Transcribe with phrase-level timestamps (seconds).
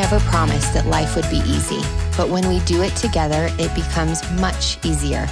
[0.00, 1.82] never promised that life would be easy,
[2.16, 5.28] but when we do it together, it becomes much easier.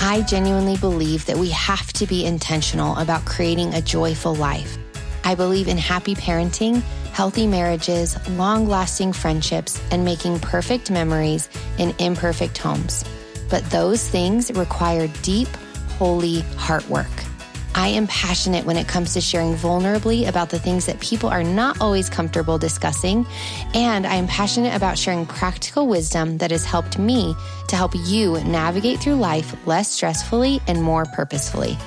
[0.00, 4.76] I genuinely believe that we have to be intentional about creating a joyful life.
[5.24, 6.82] I believe in happy parenting,
[7.14, 11.48] healthy marriages, long lasting friendships, and making perfect memories
[11.78, 13.06] in imperfect homes.
[13.48, 15.48] But those things require deep,
[15.96, 17.31] holy heart work.
[17.74, 21.42] I am passionate when it comes to sharing vulnerably about the things that people are
[21.42, 23.26] not always comfortable discussing.
[23.74, 27.34] And I am passionate about sharing practical wisdom that has helped me
[27.68, 31.78] to help you navigate through life less stressfully and more purposefully.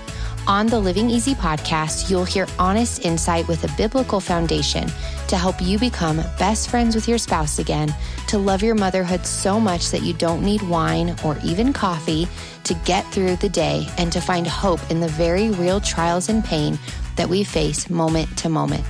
[0.47, 4.87] On the Living Easy podcast, you'll hear honest insight with a biblical foundation
[5.27, 7.93] to help you become best friends with your spouse again,
[8.27, 12.27] to love your motherhood so much that you don't need wine or even coffee
[12.63, 16.43] to get through the day, and to find hope in the very real trials and
[16.43, 16.77] pain
[17.15, 18.83] that we face moment to moment.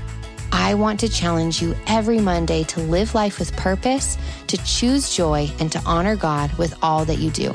[0.52, 5.49] I want to challenge you every Monday to live life with purpose, to choose joy,
[5.60, 7.54] and to honor God with all that you do.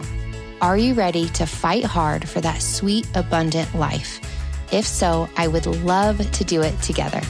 [0.61, 4.20] Are you ready to fight hard for that sweet, abundant life?
[4.70, 7.22] If so, I would love to do it together.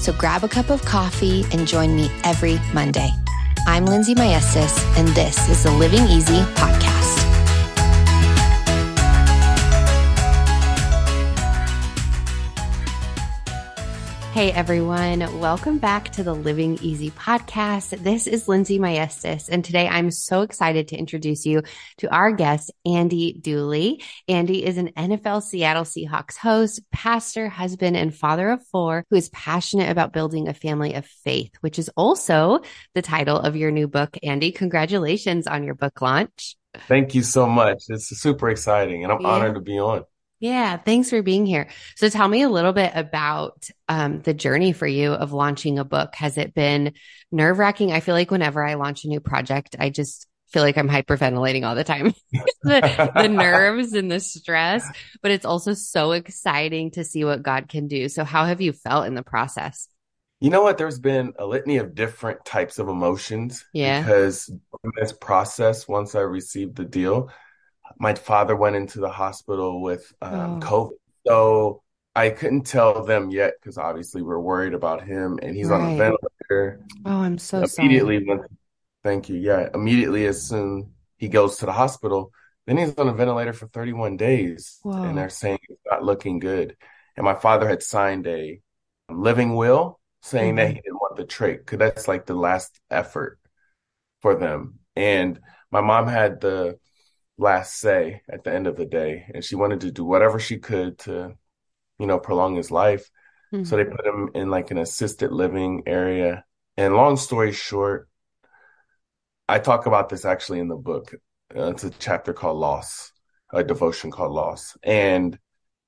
[0.00, 3.10] So grab a cup of coffee and join me every Monday.
[3.66, 7.19] I'm Lindsey Maestas, and this is the Living Easy podcast.
[14.40, 17.90] Hey everyone, welcome back to the Living Easy podcast.
[18.02, 21.62] This is Lindsey Maestas, and today I'm so excited to introduce you
[21.98, 24.02] to our guest, Andy Dooley.
[24.28, 29.28] Andy is an NFL Seattle Seahawks host, pastor, husband, and father of four who is
[29.28, 32.60] passionate about building a family of faith, which is also
[32.94, 34.16] the title of your new book.
[34.22, 36.56] Andy, congratulations on your book launch.
[36.88, 37.82] Thank you so much.
[37.90, 39.28] It's super exciting, and I'm yeah.
[39.28, 40.04] honored to be on.
[40.40, 41.68] Yeah, thanks for being here.
[41.96, 45.84] So tell me a little bit about um, the journey for you of launching a
[45.84, 46.14] book.
[46.14, 46.94] Has it been
[47.30, 47.92] nerve wracking?
[47.92, 51.66] I feel like whenever I launch a new project, I just feel like I'm hyperventilating
[51.66, 52.14] all the time.
[52.62, 54.86] the, the nerves and the stress,
[55.22, 58.08] but it's also so exciting to see what God can do.
[58.08, 59.88] So how have you felt in the process?
[60.40, 60.78] You know what?
[60.78, 63.66] There's been a litany of different types of emotions.
[63.74, 64.00] Yeah.
[64.00, 67.30] Because in this process, once I received the deal,
[68.00, 70.66] my father went into the hospital with um, oh.
[70.66, 70.90] COVID.
[71.26, 71.82] So
[72.16, 75.80] I couldn't tell them yet because obviously we're worried about him and he's right.
[75.80, 76.80] on a ventilator.
[77.04, 78.48] Oh, I'm so immediately sorry.
[79.04, 79.36] Thank you.
[79.36, 79.68] Yeah.
[79.74, 82.32] Immediately as soon he goes to the hospital,
[82.66, 84.78] then he's on a ventilator for 31 days.
[84.82, 85.02] Whoa.
[85.02, 86.76] And they're saying it's not looking good.
[87.16, 88.60] And my father had signed a
[89.10, 90.56] living will saying mm-hmm.
[90.56, 93.38] that he didn't want the trach because that's like the last effort
[94.22, 94.78] for them.
[94.96, 95.38] And
[95.70, 96.78] my mom had the
[97.40, 99.26] last say at the end of the day.
[99.34, 101.34] And she wanted to do whatever she could to,
[101.98, 103.10] you know, prolong his life.
[103.52, 103.64] Mm-hmm.
[103.64, 106.44] So they put him in like an assisted living area.
[106.76, 108.08] And long story short,
[109.48, 111.14] I talk about this actually in the book.
[111.54, 113.12] Uh, it's a chapter called Loss,
[113.52, 114.76] a devotion called Loss.
[114.82, 115.38] And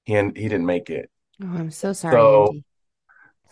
[0.05, 1.11] he, he didn't make it.
[1.43, 2.15] Oh, I'm so sorry.
[2.15, 2.65] So, Andy.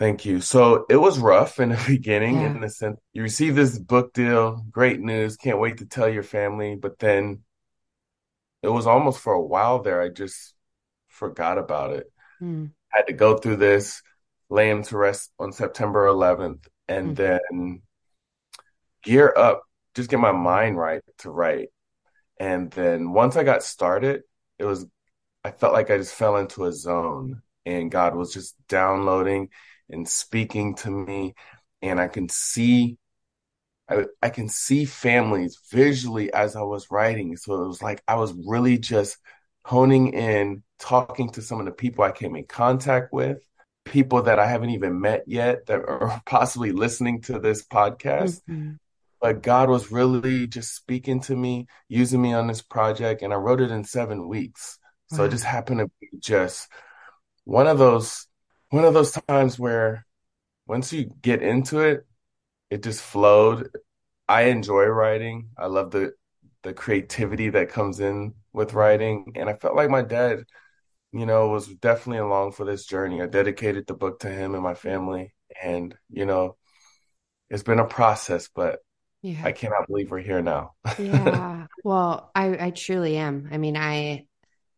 [0.00, 0.40] Thank you.
[0.40, 2.46] So it was rough in the beginning yeah.
[2.46, 6.22] in the sense you receive this book deal, great news, can't wait to tell your
[6.22, 7.40] family, but then
[8.62, 10.00] it was almost for a while there.
[10.00, 10.54] I just
[11.08, 12.12] forgot about it.
[12.40, 12.70] Mm.
[12.88, 14.02] Had to go through this,
[14.48, 17.16] lay him to rest on September 11th, and mm.
[17.16, 17.82] then
[19.02, 19.62] gear up,
[19.94, 21.68] just get my mind right to write.
[22.38, 24.22] And then once I got started,
[24.58, 24.86] it was,
[25.44, 29.50] I felt like I just fell into a zone and God was just downloading
[29.88, 31.34] and speaking to me.
[31.82, 32.98] And I can see
[33.90, 37.36] I, I can see families visually as I was writing.
[37.36, 39.18] So it was like I was really just
[39.64, 43.38] honing in, talking to some of the people I came in contact with,
[43.84, 48.40] people that I haven't even met yet that are possibly listening to this podcast.
[48.48, 48.72] Mm-hmm.
[49.20, 53.36] But God was really just speaking to me, using me on this project, and I
[53.36, 54.78] wrote it in seven weeks.
[55.10, 55.24] So wow.
[55.24, 56.68] it just happened to be just
[57.44, 58.26] one of those
[58.70, 60.06] one of those times where
[60.66, 62.06] once you get into it,
[62.70, 63.70] it just flowed.
[64.28, 65.50] I enjoy writing.
[65.58, 66.14] I love the
[66.62, 70.44] the creativity that comes in with writing, and I felt like my dad,
[71.12, 73.22] you know, was definitely along for this journey.
[73.22, 76.56] I dedicated the book to him and my family, and you know,
[77.48, 78.80] it's been a process, but
[79.22, 79.42] yeah.
[79.44, 80.72] I cannot believe we're here now.
[80.98, 81.66] yeah.
[81.82, 83.48] Well, I I truly am.
[83.50, 84.26] I mean, I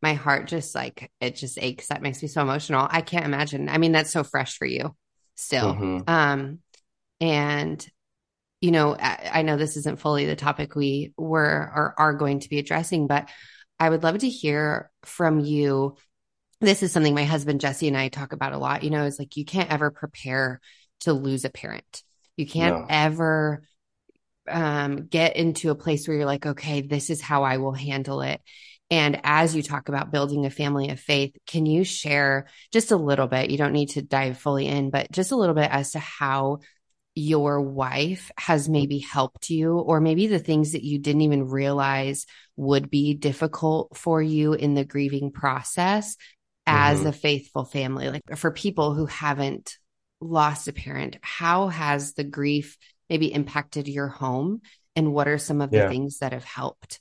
[0.02, 1.88] my heart just like it just aches.
[1.88, 2.86] That makes me so emotional.
[2.88, 3.68] I can't imagine.
[3.68, 4.94] I mean, that's so fresh for you
[5.34, 5.74] still.
[5.74, 5.98] Mm-hmm.
[6.08, 6.58] Um
[7.22, 7.86] and
[8.60, 12.40] you know, I, I know this isn't fully the topic we were or are going
[12.40, 13.28] to be addressing, but
[13.80, 15.96] I would love to hear from you.
[16.60, 18.84] This is something my husband Jesse and I talk about a lot.
[18.84, 20.60] You know, it's like you can't ever prepare
[21.00, 22.04] to lose a parent.
[22.36, 22.86] You can't no.
[22.88, 23.64] ever
[24.48, 28.22] um, get into a place where you're like, okay, this is how I will handle
[28.22, 28.40] it.
[28.92, 32.96] And as you talk about building a family of faith, can you share just a
[32.96, 33.50] little bit?
[33.50, 36.60] You don't need to dive fully in, but just a little bit as to how
[37.14, 42.26] your wife has maybe helped you, or maybe the things that you didn't even realize
[42.56, 46.16] would be difficult for you in the grieving process
[46.66, 47.08] as mm-hmm.
[47.08, 48.08] a faithful family.
[48.08, 49.76] Like for people who haven't
[50.20, 52.78] lost a parent, how has the grief
[53.10, 54.62] maybe impacted your home?
[54.94, 55.88] And what are some of the yeah.
[55.88, 57.00] things that have helped?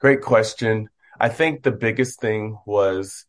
[0.00, 0.88] Great question.
[1.18, 3.26] I think the biggest thing was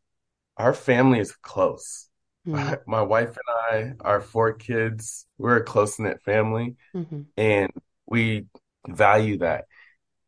[0.57, 2.09] our family is close.
[2.47, 2.75] Mm-hmm.
[2.91, 3.37] My, wife
[3.71, 7.21] and I, our four kids, we're a close knit family mm-hmm.
[7.37, 7.71] and
[8.05, 8.47] we
[8.87, 9.65] value that.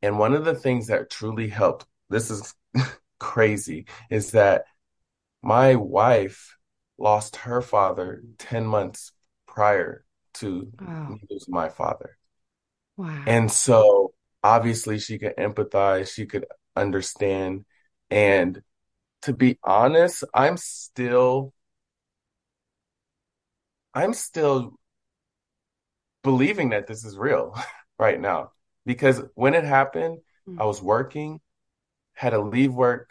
[0.01, 2.53] And one of the things that truly helped, this is
[3.19, 4.65] crazy, is that
[5.41, 6.57] my wife
[6.97, 9.11] lost her father 10 months
[9.47, 10.03] prior
[10.35, 11.15] to wow.
[11.29, 12.17] losing my father.
[12.95, 13.23] Wow.
[13.27, 17.65] And so obviously she could empathize, she could understand.
[18.09, 18.61] And
[19.23, 21.53] to be honest, I'm still
[23.97, 24.73] I'm still
[26.23, 27.57] believing that this is real
[27.99, 28.51] right now
[28.85, 30.61] because when it happened, mm-hmm.
[30.61, 31.39] I was working,
[32.13, 33.09] had to leave work,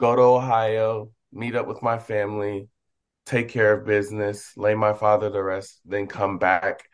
[0.00, 2.68] go to Ohio, meet up with my family,
[3.26, 6.88] take care of business, lay my father to rest, then come back.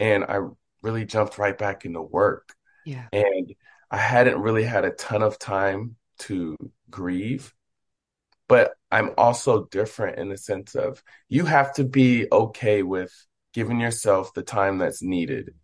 [0.00, 0.40] And I
[0.82, 2.52] really jumped right back into work.
[2.84, 3.06] Yeah.
[3.12, 3.54] And
[3.92, 6.56] I hadn't really had a ton of time to
[6.90, 7.54] grieve.
[8.52, 13.10] But I'm also different in the sense of you have to be okay with
[13.54, 15.54] giving yourself the time that's needed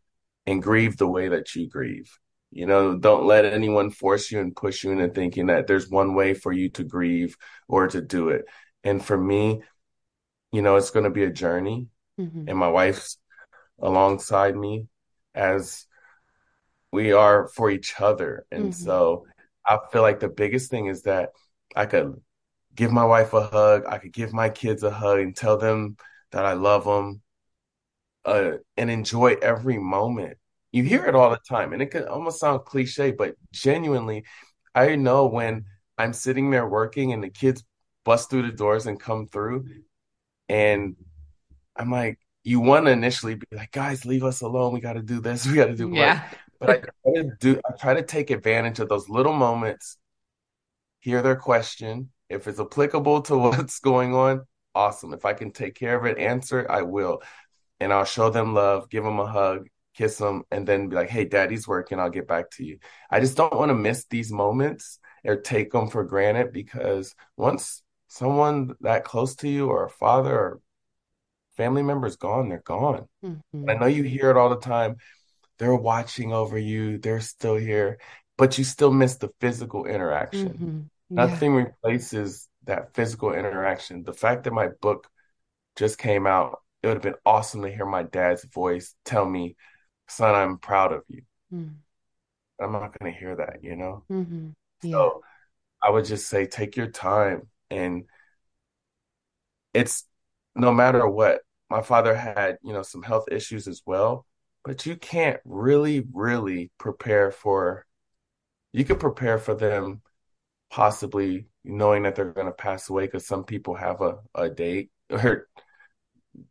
[0.46, 2.10] and grieve the way that you grieve.
[2.50, 6.14] You know, don't let anyone force you and push you into thinking that there's one
[6.14, 7.36] way for you to grieve
[7.68, 8.46] or to do it.
[8.82, 9.60] And for me,
[10.50, 11.88] you know, it's going to be a journey.
[12.18, 12.48] Mm-hmm.
[12.48, 13.18] And my wife's
[13.78, 14.86] alongside me
[15.34, 15.84] as
[16.90, 18.46] we are for each other.
[18.50, 18.82] And mm-hmm.
[18.82, 19.26] so
[19.66, 21.32] I feel like the biggest thing is that
[21.76, 22.18] I could
[22.78, 25.96] give my wife a hug, I could give my kids a hug and tell them
[26.30, 27.20] that I love them
[28.24, 30.38] uh, and enjoy every moment.
[30.70, 34.24] You hear it all the time, and it can almost sound cliche, but genuinely,
[34.76, 35.64] I know when
[35.98, 37.64] I'm sitting there working and the kids
[38.04, 39.66] bust through the doors and come through,
[40.48, 40.94] and
[41.74, 44.72] I'm like, you want to initially be like, guys, leave us alone.
[44.72, 45.44] We got to do this.
[45.50, 46.28] We got to do yeah.
[46.60, 47.60] But I try to do.
[47.68, 49.96] I try to take advantage of those little moments.
[51.00, 52.10] Hear their question.
[52.28, 55.12] If it's applicable to what's going on, awesome.
[55.12, 57.22] If I can take care of it, answer, I will.
[57.80, 61.10] And I'll show them love, give them a hug, kiss them, and then be like,
[61.10, 61.98] hey, daddy's working.
[61.98, 62.78] I'll get back to you.
[63.10, 67.82] I just don't want to miss these moments or take them for granted because once
[68.08, 70.60] someone that close to you or a father or
[71.56, 73.08] family member is gone, they're gone.
[73.24, 73.68] Mm-hmm.
[73.68, 74.96] I know you hear it all the time.
[75.58, 77.98] They're watching over you, they're still here,
[78.36, 80.48] but you still miss the physical interaction.
[80.48, 80.80] Mm-hmm.
[81.10, 81.26] Yeah.
[81.26, 84.02] Nothing replaces that physical interaction.
[84.02, 85.08] The fact that my book
[85.76, 89.56] just came out, it would have been awesome to hear my dad's voice tell me,
[90.08, 91.22] son, I'm proud of you.
[91.52, 91.76] Mm.
[92.60, 94.04] I'm not going to hear that, you know?
[94.10, 94.48] Mm-hmm.
[94.82, 94.92] Yeah.
[94.92, 95.22] So
[95.82, 97.48] I would just say, take your time.
[97.70, 98.04] And
[99.72, 100.04] it's
[100.54, 104.26] no matter what, my father had, you know, some health issues as well,
[104.64, 107.86] but you can't really, really prepare for,
[108.72, 110.02] you can prepare for them
[110.70, 114.90] possibly knowing that they're going to pass away because some people have a, a date
[115.10, 115.48] or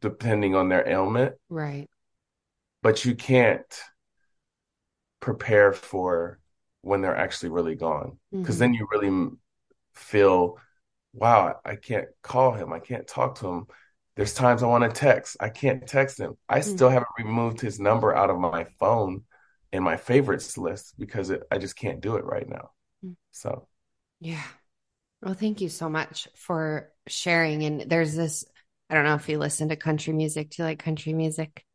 [0.02, 1.36] depending on their ailment.
[1.50, 1.90] Right.
[2.82, 3.82] But you can't
[5.20, 6.40] prepare for
[6.82, 8.60] when they're actually really gone because mm-hmm.
[8.60, 9.30] then you really
[9.94, 10.58] feel,
[11.14, 12.72] wow, I can't call him.
[12.72, 13.68] I can't talk to him
[14.18, 15.38] there's times I want to text.
[15.40, 16.38] I can't text him.
[16.50, 16.76] I mm-hmm.
[16.76, 19.24] still haven't removed his number out of my phone
[19.72, 22.72] in my favorites list because it, I just can't do it right now.
[23.06, 23.12] Mm-hmm.
[23.32, 23.68] So,
[24.20, 24.44] yeah.
[25.22, 27.64] Well, thank you so much for sharing.
[27.64, 28.46] And there's this,
[28.90, 30.52] I don't know if you listen to country music.
[30.52, 31.66] Do you like country music?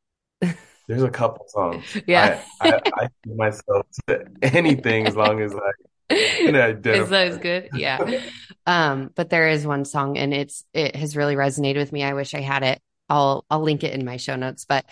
[0.88, 1.84] There's a couple songs.
[2.06, 2.42] Yeah.
[2.60, 5.70] I, I, I myself to anything as long as I
[6.10, 7.70] is that good?
[7.74, 8.20] Yeah.
[8.66, 12.02] um, but there is one song and it's it has really resonated with me.
[12.02, 12.80] I wish I had it.
[13.08, 14.84] I'll I'll link it in my show notes, but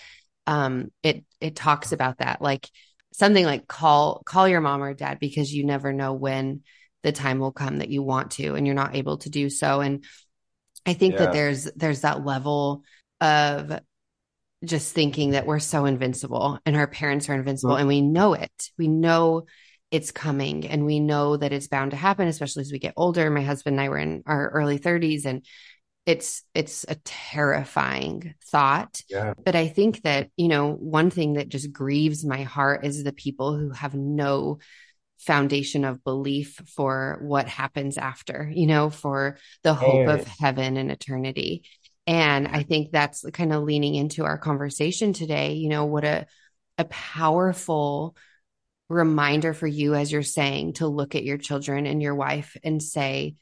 [0.47, 2.41] um it it talks about that.
[2.41, 2.69] Like
[3.13, 6.63] something like call call your mom or dad because you never know when
[7.03, 9.81] the time will come that you want to and you're not able to do so.
[9.81, 10.05] And
[10.87, 11.21] I think yeah.
[11.21, 12.83] that there's there's that level
[13.21, 13.81] of
[14.65, 17.81] just thinking that we're so invincible and our parents are invincible mm-hmm.
[17.81, 18.71] and we know it.
[18.79, 19.47] We know
[19.91, 23.29] it's coming and we know that it's bound to happen, especially as we get older.
[23.31, 25.45] My husband and I were in our early 30s and
[26.07, 31.49] it's it's a terrifying thought yeah but i think that you know one thing that
[31.49, 34.59] just grieves my heart is the people who have no
[35.21, 40.91] foundation of belief for what happens after you know for the hope of heaven and
[40.91, 41.63] eternity
[42.07, 46.27] and i think that's kind of leaning into our conversation today you know what a
[46.79, 48.17] a powerful
[48.89, 52.83] reminder for you as you're saying to look at your children and your wife and
[52.83, 53.35] say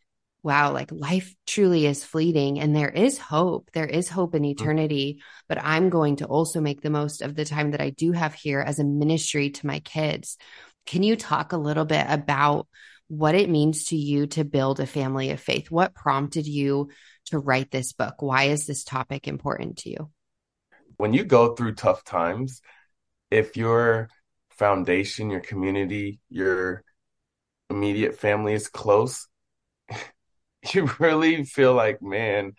[0.43, 3.71] wow, like life truly is fleeting and there is hope.
[3.73, 4.51] There is hope in mm-hmm.
[4.51, 8.13] eternity, but I'm going to also make the most of the time that I do
[8.13, 10.39] have here as a ministry to my kids.
[10.89, 12.67] Can you talk a little bit about
[13.09, 15.71] what it means to you to build a family of faith?
[15.71, 16.89] What prompted you
[17.27, 18.23] to write this book?
[18.23, 20.11] Why is this topic important to you?
[20.97, 22.63] When you go through tough times,
[23.31, 24.09] if your
[24.49, 26.83] foundation, your community, your
[27.69, 29.29] immediate family is close,
[30.73, 32.55] you really feel like, man,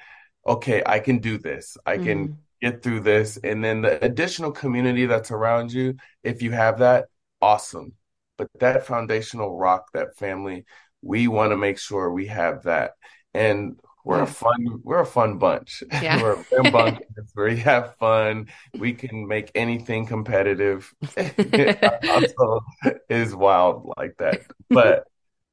[0.45, 1.77] okay, I can do this.
[1.83, 2.35] I can mm.
[2.61, 3.37] get through this.
[3.43, 7.05] And then the additional community that's around you, if you have that,
[7.41, 7.95] awesome.
[8.39, 10.63] But that foundational rock, that family,
[11.01, 12.93] we want to make sure we have that.
[13.33, 15.83] And we're a fun we're a fun bunch.
[16.01, 16.21] Yeah.
[16.23, 16.99] we're a fun bunch.
[17.35, 18.47] we have fun.
[18.77, 20.91] We can make anything competitive.
[21.17, 22.61] also
[23.09, 24.41] is wild like that.
[24.69, 25.03] But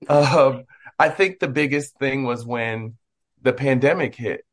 [0.09, 0.62] um
[0.97, 2.95] I think the biggest thing was when
[3.43, 4.45] the pandemic hit,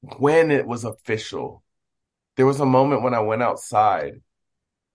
[0.00, 1.62] when it was official.
[2.36, 4.22] There was a moment when I went outside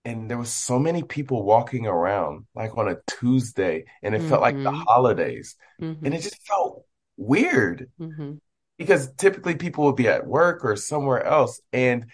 [0.08, 4.30] and there was so many people walking around like on a Tuesday and it mm-hmm.
[4.30, 4.82] felt like the mm-hmm.
[4.86, 5.54] holidays.
[5.82, 6.06] Mm-hmm.
[6.06, 6.86] And it just felt
[7.18, 8.36] weird mm-hmm.
[8.78, 11.60] because typically people would be at work or somewhere else.
[11.74, 12.06] And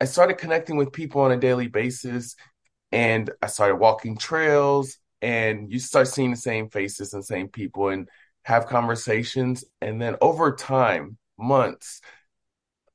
[0.00, 2.36] I started connecting with people on a daily basis
[2.90, 7.88] and I started walking trails and you start seeing the same faces and same people
[7.88, 8.08] and
[8.44, 12.00] have conversations and then over time months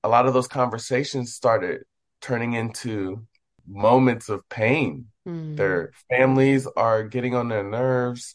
[0.03, 1.83] a lot of those conversations started
[2.21, 3.25] turning into
[3.67, 5.55] moments of pain mm.
[5.55, 8.33] their families are getting on their nerves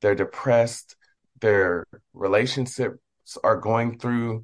[0.00, 0.96] they're depressed
[1.40, 2.98] their relationships
[3.42, 4.42] are going through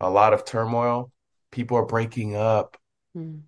[0.00, 1.10] a lot of turmoil
[1.50, 2.76] people are breaking up
[3.16, 3.40] mm.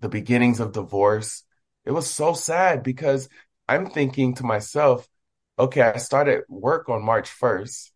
[0.00, 1.44] the beginnings of divorce
[1.84, 3.28] it was so sad because
[3.68, 5.08] I'm thinking to myself,
[5.58, 7.90] okay, I started work on March 1st.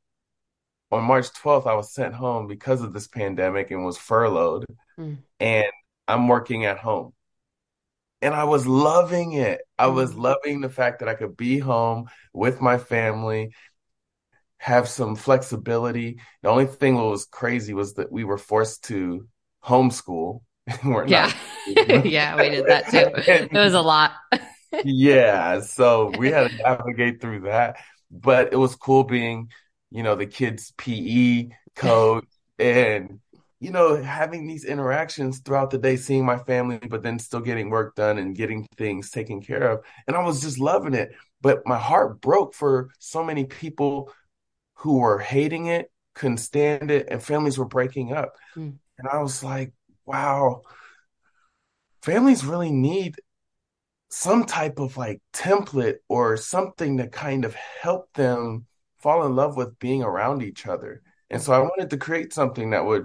[0.90, 4.64] On March 12th, I was sent home because of this pandemic and was furloughed.
[4.98, 5.18] Mm.
[5.38, 5.66] And
[6.06, 7.12] I'm working at home.
[8.20, 9.60] And I was loving it.
[9.78, 10.20] I was mm-hmm.
[10.22, 13.52] loving the fact that I could be home with my family,
[14.58, 16.20] have some flexibility.
[16.42, 19.28] The only thing that was crazy was that we were forced to
[19.64, 20.40] homeschool.
[21.06, 21.32] yeah.
[21.66, 23.10] yeah, we did that too.
[23.30, 24.12] it was a lot
[24.84, 27.76] yeah, so we had to navigate through that,
[28.10, 29.50] but it was cool being,
[29.90, 32.26] you know, the kids' PE coach
[32.58, 33.20] and
[33.60, 37.70] you know having these interactions throughout the day, seeing my family, but then still getting
[37.70, 41.12] work done and getting things taken care of, and I was just loving it.
[41.40, 44.12] But my heart broke for so many people
[44.74, 48.74] who were hating it, couldn't stand it, and families were breaking up, mm.
[48.98, 49.72] and I was like,
[50.06, 50.62] wow.
[52.02, 53.16] Families really need
[54.10, 58.66] some type of like template or something to kind of help them
[58.98, 61.02] fall in love with being around each other.
[61.30, 63.04] And so I wanted to create something that would,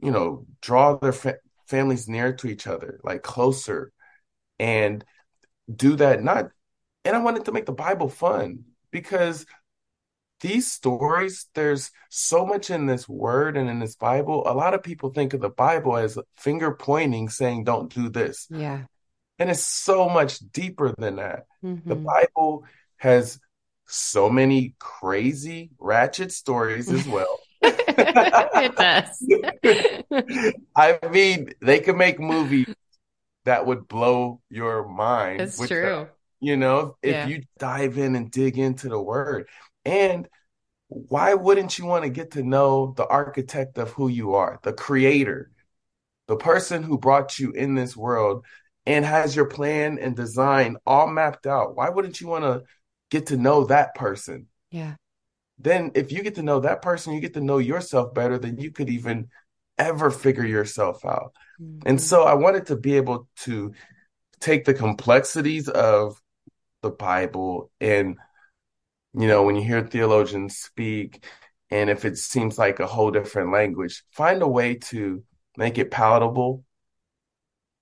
[0.00, 3.92] you know, draw their fa- families near to each other, like closer,
[4.58, 5.04] and
[5.74, 6.22] do that.
[6.22, 6.50] Not,
[7.04, 9.46] and I wanted to make the Bible fun because
[10.40, 14.44] these stories, there's so much in this word and in this Bible.
[14.46, 18.46] A lot of people think of the Bible as finger pointing, saying, don't do this.
[18.50, 18.84] Yeah.
[19.40, 21.46] And it's so much deeper than that.
[21.64, 21.88] Mm-hmm.
[21.88, 22.64] The Bible
[22.98, 23.40] has
[23.86, 27.38] so many crazy, ratchet stories as well.
[27.62, 30.52] It does.
[30.76, 32.72] I mean, they can make movies
[33.44, 35.40] that would blow your mind.
[35.40, 36.08] It's true.
[36.40, 37.26] you know, if yeah.
[37.26, 39.48] you dive in and dig into the word.
[39.84, 40.28] And
[40.88, 44.72] why wouldn't you want to get to know the architect of who you are, the
[44.72, 45.50] creator,
[46.26, 48.44] the person who brought you in this world
[48.86, 52.64] and has your plan and design all mapped out, why wouldn't you want to
[53.10, 54.46] get to know that person?
[54.70, 54.94] Yeah.
[55.58, 58.58] Then if you get to know that person, you get to know yourself better than
[58.58, 59.28] you could even
[59.76, 61.34] ever figure yourself out.
[61.60, 61.88] Mm-hmm.
[61.88, 63.72] And so I wanted to be able to
[64.40, 66.20] take the complexities of
[66.82, 68.18] the Bible and
[69.14, 71.24] you know, when you hear theologians speak
[71.70, 75.22] and if it seems like a whole different language, find a way to
[75.56, 76.64] make it palatable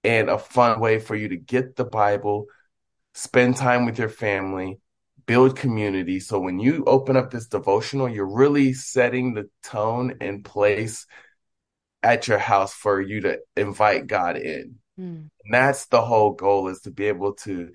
[0.02, 2.46] and a fun way for you to get the Bible,
[3.14, 4.78] spend time with your family,
[5.26, 6.20] build community.
[6.20, 11.06] So when you open up this devotional, you're really setting the tone and place
[12.02, 14.76] at your house for you to invite God in.
[14.98, 15.28] Mm.
[15.44, 17.72] And that's the whole goal is to be able to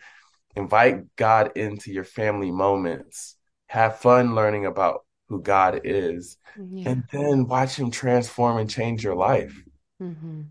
[0.55, 3.36] invite God into your family moments,
[3.67, 6.89] have fun learning about who God is, yeah.
[6.89, 9.62] and then watch him transform and change your life.
[10.01, 10.41] Mm-hmm.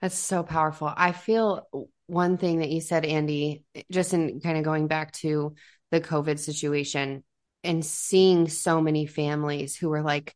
[0.00, 0.92] That's so powerful.
[0.94, 1.68] I feel
[2.06, 5.54] one thing that you said, Andy, just in kind of going back to
[5.90, 7.24] the COVID situation
[7.62, 10.34] and seeing so many families who were like,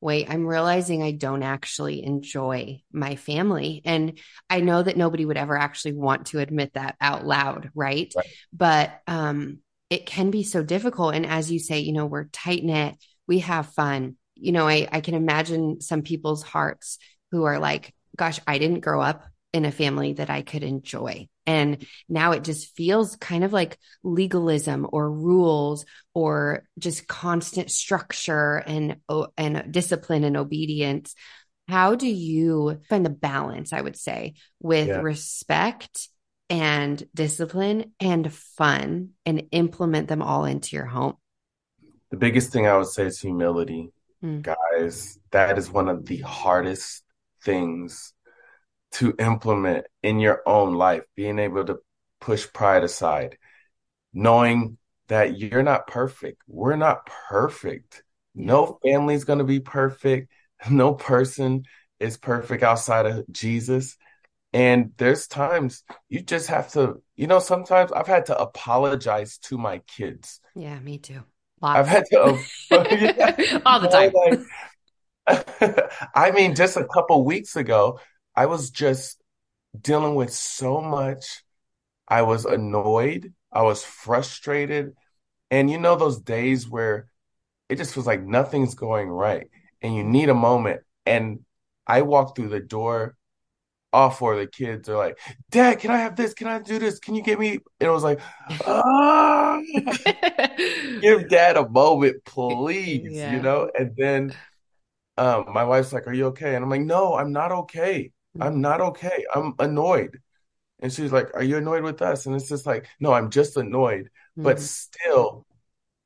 [0.00, 3.80] wait, I'm realizing I don't actually enjoy my family.
[3.84, 4.18] And
[4.50, 8.12] I know that nobody would ever actually want to admit that out loud, right?
[8.14, 8.26] right.
[8.52, 11.14] But um, it can be so difficult.
[11.14, 12.96] And as you say, you know, we're tight knit,
[13.26, 14.16] we have fun.
[14.34, 16.98] You know, I, I can imagine some people's hearts
[17.30, 21.28] who are like, gosh, I didn't grow up in a family that I could enjoy.
[21.46, 25.84] And now it just feels kind of like legalism or rules
[26.14, 28.96] or just constant structure and,
[29.36, 31.14] and discipline and obedience.
[31.68, 35.00] How do you find the balance, I would say, with yeah.
[35.00, 36.08] respect
[36.48, 41.14] and discipline and fun and implement them all into your home?
[42.10, 43.92] The biggest thing I would say is humility.
[44.22, 44.42] Mm.
[44.42, 47.02] Guys, that is one of the hardest
[47.42, 48.12] things
[48.96, 51.78] to implement in your own life, being able to
[52.20, 53.36] push pride aside,
[54.12, 56.42] knowing that you're not perfect.
[56.48, 58.02] We're not perfect.
[58.34, 60.32] No family's going to be perfect.
[60.70, 61.64] No person
[62.00, 63.98] is perfect outside of Jesus.
[64.54, 69.58] And there's times you just have to, you know, sometimes I've had to apologize to
[69.58, 70.40] my kids.
[70.54, 71.24] Yeah, me too.
[71.60, 71.78] Lots.
[71.78, 72.20] I've had to
[73.66, 74.12] all the time.
[74.14, 78.00] Like, I mean, just a couple weeks ago,
[78.36, 79.20] I was just
[79.78, 81.42] dealing with so much.
[82.06, 83.32] I was annoyed.
[83.50, 84.92] I was frustrated.
[85.50, 87.08] And you know, those days where
[87.68, 89.48] it just feels like nothing's going right
[89.82, 90.82] and you need a moment.
[91.04, 91.40] And
[91.86, 93.16] I walk through the door,
[93.92, 95.18] all four of the kids are like,
[95.50, 96.34] Dad, can I have this?
[96.34, 96.98] Can I do this?
[96.98, 97.52] Can you get me?
[97.52, 98.20] And it was like,
[98.66, 99.60] ah,
[101.00, 103.34] give dad a moment, please, yeah.
[103.34, 103.70] you know?
[103.78, 104.34] And then
[105.16, 106.54] um, my wife's like, Are you okay?
[106.54, 108.12] And I'm like, No, I'm not okay.
[108.40, 109.24] I'm not okay.
[109.34, 110.20] I'm annoyed.
[110.80, 112.26] And she's like, Are you annoyed with us?
[112.26, 114.10] And it's just like, No, I'm just annoyed.
[114.32, 114.42] Mm-hmm.
[114.42, 115.46] But still,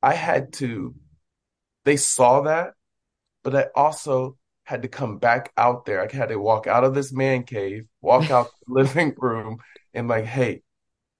[0.01, 0.95] I had to,
[1.85, 2.73] they saw that,
[3.43, 6.01] but I also had to come back out there.
[6.01, 9.57] I had to walk out of this man cave, walk out the living room,
[9.93, 10.61] and like, Hey,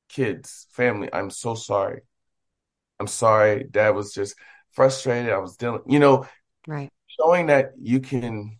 [0.10, 2.02] kids, family, I'm so sorry.
[3.00, 3.66] I'm sorry.
[3.70, 4.36] Dad was just
[4.72, 5.32] frustrated.
[5.32, 6.28] I was dealing, you know,
[6.68, 6.90] right.
[7.20, 8.58] Showing that you can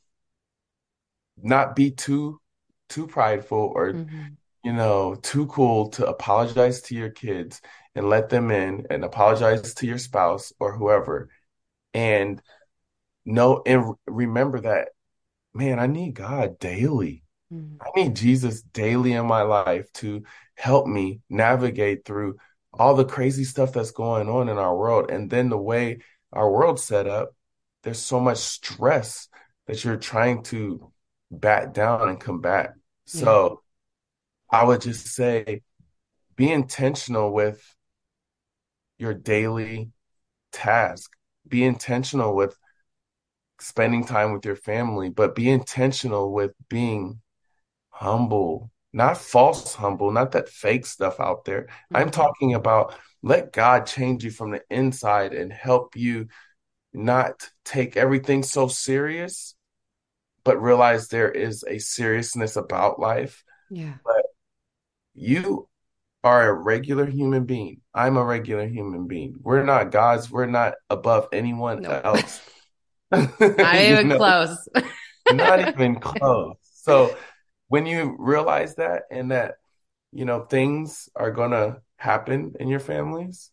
[1.42, 2.41] not be too
[2.92, 4.22] too prideful or mm-hmm.
[4.64, 7.62] you know too cool to apologize to your kids
[7.96, 11.30] and let them in and apologize to your spouse or whoever
[11.94, 12.42] and
[13.26, 14.90] know and remember that
[15.54, 17.76] man i need god daily mm-hmm.
[17.82, 20.24] i need jesus daily in my life to
[20.56, 22.36] help me navigate through
[22.74, 26.00] all the crazy stuff that's going on in our world and then the way
[26.34, 27.34] our world's set up
[27.84, 29.28] there's so much stress
[29.68, 30.92] that you're trying to
[31.32, 32.74] bat down and combat
[33.12, 33.62] so.
[34.52, 35.62] I would just say
[36.36, 37.64] be intentional with
[38.98, 39.92] your daily
[40.52, 41.12] task.
[41.48, 42.58] Be intentional with
[43.60, 47.22] spending time with your family, but be intentional with being
[47.90, 51.64] humble, not false humble, not that fake stuff out there.
[51.64, 51.98] Mm-hmm.
[51.98, 56.28] I'm talking about let God change you from the inside and help you
[56.92, 59.56] not take everything so serious
[60.44, 63.44] but realize there is a seriousness about life.
[63.70, 63.94] Yeah.
[64.04, 64.24] But
[65.14, 65.68] you
[66.24, 67.82] are a regular human being.
[67.94, 69.36] I'm a regular human being.
[69.42, 70.30] We're not gods.
[70.30, 72.02] We're not above anyone nope.
[72.04, 72.42] else.
[73.12, 74.18] not even know?
[74.18, 74.68] close.
[75.32, 76.56] not even close.
[76.62, 77.16] So
[77.68, 79.56] when you realize that and that,
[80.12, 83.52] you know, things are going to happen in your families,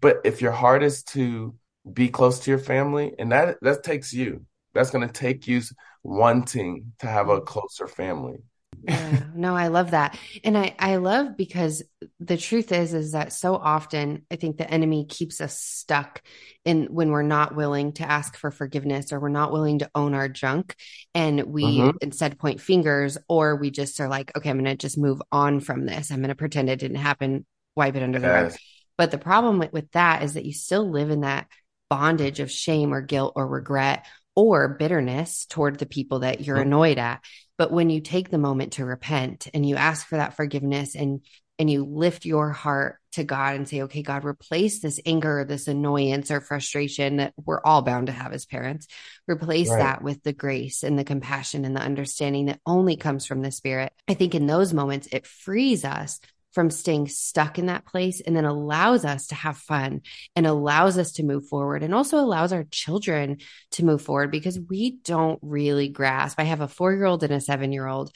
[0.00, 1.54] but if your heart is to
[1.90, 5.62] be close to your family, and that that takes you that's going to take you
[6.02, 7.46] wanting to have a mm.
[7.46, 8.38] closer family.
[8.82, 10.16] yeah, no, I love that.
[10.44, 11.82] And I, I love because
[12.20, 16.22] the truth is, is that so often I think the enemy keeps us stuck
[16.64, 20.14] in when we're not willing to ask for forgiveness or we're not willing to own
[20.14, 20.76] our junk.
[21.14, 21.96] And we mm-hmm.
[22.02, 25.60] instead point fingers or we just are like, okay, I'm going to just move on
[25.60, 26.10] from this.
[26.10, 28.54] I'm going to pretend it didn't happen, wipe it under the rug.
[28.96, 31.46] But the problem with, with that is that you still live in that
[31.88, 34.06] bondage of shame or guilt or regret
[34.38, 37.24] or bitterness toward the people that you're annoyed at.
[37.56, 41.22] But when you take the moment to repent and you ask for that forgiveness and
[41.58, 45.66] and you lift your heart to God and say, okay, God, replace this anger, this
[45.66, 48.86] annoyance or frustration that we're all bound to have as parents.
[49.26, 49.78] Replace right.
[49.80, 53.50] that with the grace and the compassion and the understanding that only comes from the
[53.50, 53.92] Spirit.
[54.06, 56.20] I think in those moments, it frees us
[56.58, 60.00] from staying stuck in that place and then allows us to have fun
[60.34, 63.36] and allows us to move forward and also allows our children
[63.70, 66.40] to move forward because we don't really grasp.
[66.40, 68.10] I have a four year old and a seven year old,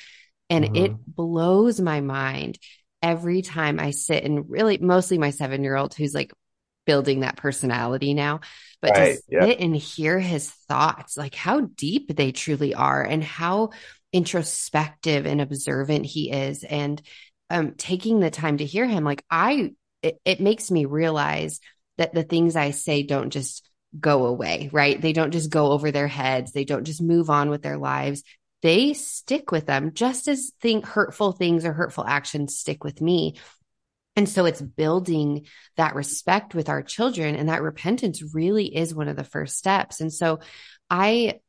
[0.51, 0.75] and mm-hmm.
[0.75, 2.59] it blows my mind
[3.01, 6.33] every time I sit and really mostly my seven year old who's like
[6.85, 8.41] building that personality now,
[8.81, 13.23] but right, to sit and hear his thoughts, like how deep they truly are and
[13.23, 13.71] how
[14.13, 16.65] introspective and observant he is.
[16.65, 17.01] And
[17.53, 21.61] um, taking the time to hear him, like I, it, it makes me realize
[21.99, 25.01] that the things I say don't just go away, right?
[25.01, 26.53] They don't just go over their heads.
[26.53, 28.25] They don't just move on with their lives
[28.63, 33.35] they stick with them just as think hurtful things or hurtful actions stick with me.
[34.15, 39.09] And so it's building that respect with our children and that repentance really is one
[39.09, 40.01] of the first steps.
[40.01, 40.41] And so
[40.89, 41.41] I,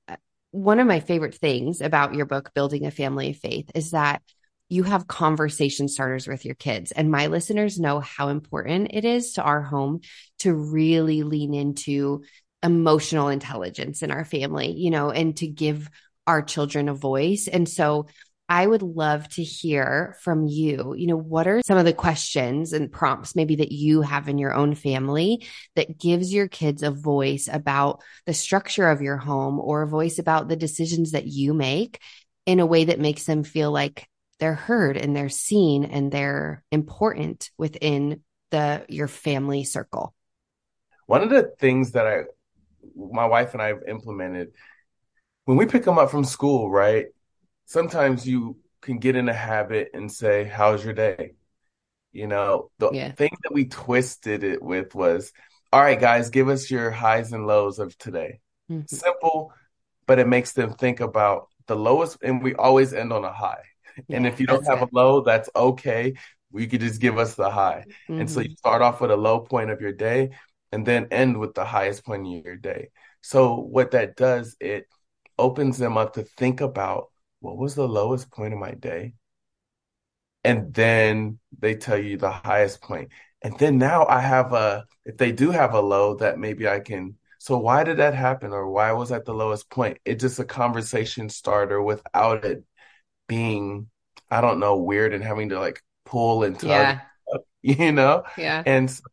[0.52, 4.22] one of my favorite things about your book, Building a Family of Faith, is that
[4.70, 6.92] you have conversation starters with your kids.
[6.92, 10.02] And my listeners know how important it is to our home
[10.40, 12.24] to really lean into
[12.64, 15.90] emotional intelligence in our family, you know, and to give
[16.26, 17.48] our children a voice.
[17.48, 18.08] And so
[18.50, 20.94] I would love to hear from you.
[20.98, 24.38] You know, what are some of the questions and prompts maybe that you have in
[24.38, 25.46] your own family
[25.76, 30.20] that gives your kids a voice about the structure of your home or a voice
[30.20, 32.00] about the decisions that you make
[32.46, 34.08] in a way that makes them feel like
[34.40, 40.14] they're heard and they're seen and they're important within the your family circle?
[41.06, 42.24] One of the things that I
[42.96, 44.50] my wife and I have implemented
[45.46, 47.08] when we pick them up from school, right?
[47.66, 51.34] Sometimes you can get in a habit and say, "How's your day?"
[52.12, 53.12] You know, the yeah.
[53.12, 55.34] thing that we twisted it with was,
[55.72, 58.86] "All right, guys, give us your highs and lows of today." Mm-hmm.
[58.86, 59.54] Simple,
[60.06, 63.64] but it makes them think about the lowest, and we always end on a high.
[64.08, 66.14] Yeah, and if you don't have a low, that's okay.
[66.52, 67.86] We could just give us the high.
[68.10, 68.22] Mm-hmm.
[68.22, 68.56] And so you mm-hmm.
[68.56, 70.32] start off with a low point of your day
[70.72, 72.90] and then end with the highest point of your day.
[73.22, 74.88] So what that does, it
[75.38, 77.08] opens them up to think about
[77.40, 79.14] what was the lowest point of my day?
[80.44, 83.10] And then they tell you the highest point.
[83.42, 86.80] And then now I have a, if they do have a low that maybe I
[86.80, 88.52] can, so why did that happen?
[88.52, 89.98] Or why was at the lowest point?
[90.06, 92.64] It's just a conversation starter without it
[93.34, 93.88] being,
[94.30, 97.00] I don't know, weird and having to like pull and tug, yeah.
[97.62, 98.24] you know?
[98.38, 98.62] Yeah.
[98.64, 99.04] And so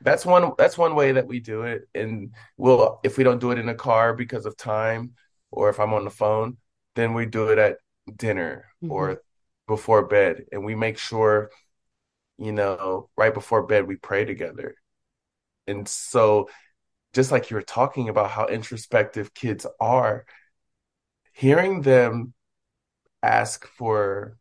[0.00, 1.82] that's one, that's one way that we do it.
[1.94, 5.12] And we'll, if we don't do it in a car because of time,
[5.50, 6.56] or if I'm on the phone,
[6.94, 7.76] then we do it at
[8.16, 8.92] dinner mm-hmm.
[8.92, 9.22] or
[9.66, 10.44] before bed.
[10.50, 11.50] And we make sure,
[12.38, 14.76] you know, right before bed, we pray together.
[15.66, 16.48] And so,
[17.12, 20.24] just like you were talking about how introspective kids are,
[21.32, 22.32] hearing them
[23.22, 24.36] ask for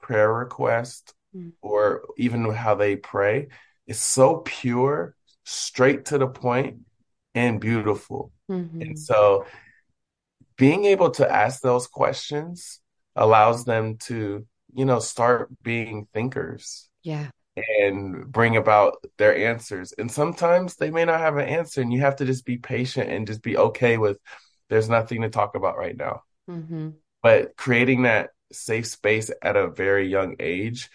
[0.00, 1.50] prayer requests mm-hmm.
[1.62, 3.48] or even how they pray
[3.86, 6.78] is so pure, straight to the point,
[7.34, 8.32] and beautiful.
[8.50, 8.80] Mm-hmm.
[8.80, 9.46] And so
[10.56, 12.80] being able to ask those questions
[13.14, 16.88] allows them to, you know, start being thinkers.
[17.02, 17.28] Yeah.
[17.80, 19.92] And bring about their answers.
[19.92, 23.08] And sometimes they may not have an answer, and you have to just be patient
[23.08, 24.18] and just be okay with
[24.68, 26.22] there's nothing to talk about right now.
[26.50, 26.90] Mm-hmm.
[27.26, 30.90] But creating that safe space at a very young age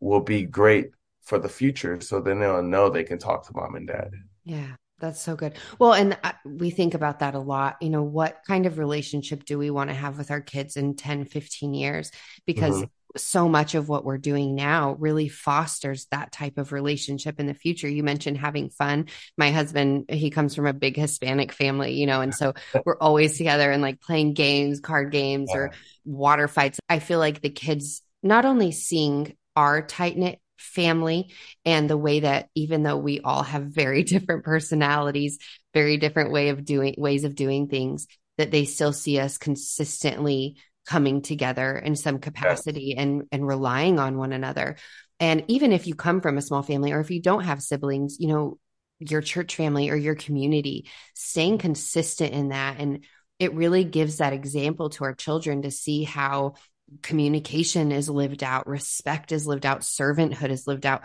[0.00, 0.90] will be great
[1.22, 1.98] for the future.
[2.02, 4.10] So then they'll know they can talk to mom and dad.
[4.44, 4.72] Yeah.
[4.98, 5.54] That's so good.
[5.78, 7.78] Well, and uh, we think about that a lot.
[7.80, 10.94] You know, what kind of relationship do we want to have with our kids in
[10.94, 12.10] 10, 15 years?
[12.44, 12.84] Because mm-hmm.
[13.16, 17.54] So much of what we're doing now really fosters that type of relationship in the
[17.54, 17.88] future.
[17.88, 19.06] You mentioned having fun.
[19.36, 23.36] My husband, he comes from a big Hispanic family, you know, and so we're always
[23.36, 25.58] together and like playing games, card games, yeah.
[25.58, 25.70] or
[26.04, 26.78] water fights.
[26.88, 31.32] I feel like the kids not only seeing our tight knit family
[31.64, 35.38] and the way that even though we all have very different personalities,
[35.74, 38.06] very different way of doing ways of doing things,
[38.38, 44.18] that they still see us consistently coming together in some capacity and and relying on
[44.18, 44.76] one another.
[45.20, 48.16] And even if you come from a small family or if you don't have siblings,
[48.18, 48.58] you know,
[48.98, 53.04] your church family or your community, staying consistent in that and
[53.38, 56.54] it really gives that example to our children to see how
[57.02, 61.02] communication is lived out, respect is lived out, servanthood is lived out.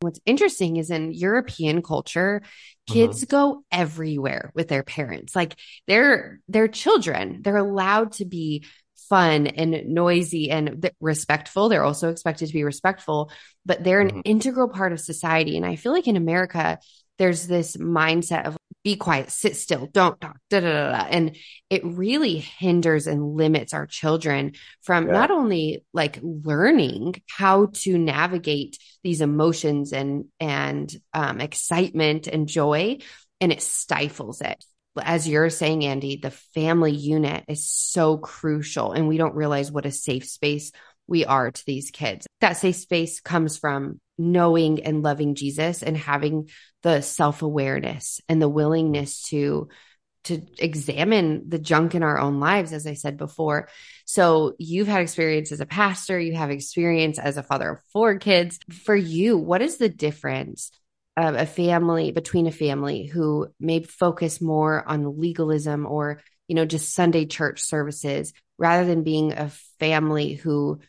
[0.00, 2.42] What's interesting is in European culture,
[2.88, 3.30] kids mm-hmm.
[3.30, 5.36] go everywhere with their parents.
[5.36, 7.40] Like they're they're children.
[7.42, 8.64] They're allowed to be
[9.10, 11.68] fun and noisy and respectful.
[11.68, 13.30] They're also expected to be respectful,
[13.66, 14.20] but they're an mm-hmm.
[14.24, 15.58] integral part of society.
[15.58, 16.78] And I feel like in America,
[17.18, 21.06] there's this mindset of be quiet, sit still, don't talk, da, da, da, da.
[21.10, 21.36] And
[21.68, 25.12] it really hinders and limits our children from yeah.
[25.12, 32.98] not only like learning how to navigate these emotions and, and um, excitement and joy,
[33.38, 34.64] and it stifles it.
[35.00, 39.86] As you're saying, Andy, the family unit is so crucial, and we don't realize what
[39.86, 40.72] a safe space
[41.06, 42.26] we are to these kids.
[42.40, 46.50] That safe space comes from knowing and loving Jesus and having
[46.82, 49.68] the self-awareness and the willingness to
[50.24, 53.68] to examine the junk in our own lives as I said before.
[54.04, 58.18] So you've had experience as a pastor, you have experience as a father of four
[58.18, 58.58] kids.
[58.84, 60.72] For you, what is the difference
[61.20, 66.94] a family between a family who may focus more on legalism or you know just
[66.94, 70.80] Sunday church services rather than being a family who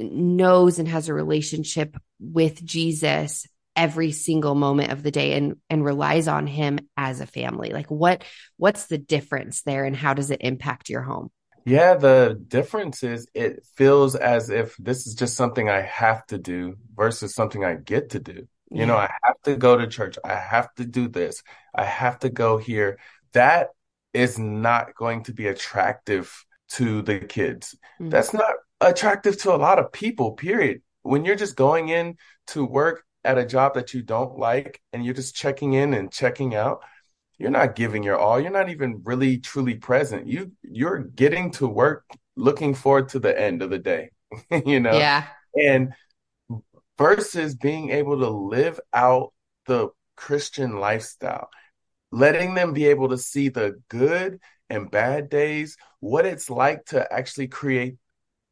[0.00, 3.46] knows and has a relationship with Jesus
[3.76, 7.70] every single moment of the day and and relies on him as a family.
[7.70, 8.24] Like what
[8.56, 11.30] what's the difference there and how does it impact your home?
[11.64, 16.36] Yeah the difference is it feels as if this is just something i have to
[16.36, 18.84] do versus something i get to do you yeah.
[18.86, 21.42] know i have to go to church i have to do this
[21.74, 22.98] i have to go here
[23.32, 23.68] that
[24.12, 28.10] is not going to be attractive to the kids mm-hmm.
[28.10, 30.82] that's not attractive to a lot of people, period.
[31.02, 32.16] When you're just going in
[32.48, 36.12] to work at a job that you don't like and you're just checking in and
[36.12, 36.82] checking out,
[37.38, 38.40] you're not giving your all.
[38.40, 40.28] You're not even really truly present.
[40.28, 42.04] You you're getting to work
[42.36, 44.10] looking forward to the end of the day.
[44.66, 44.96] you know?
[44.96, 45.26] Yeah.
[45.54, 45.94] And
[46.98, 49.32] versus being able to live out
[49.66, 51.48] the Christian lifestyle,
[52.10, 57.12] letting them be able to see the good and bad days, what it's like to
[57.12, 57.96] actually create